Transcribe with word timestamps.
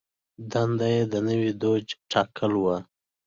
دنده 0.51 0.87
یې 0.95 1.03
د 1.11 1.13
نوي 1.27 1.51
دوج 1.61 1.85
ټاکل 2.11 2.51
و. 2.63 2.65